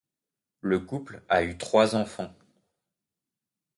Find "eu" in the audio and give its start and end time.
1.43-1.59